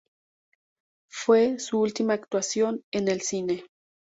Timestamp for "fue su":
1.11-1.79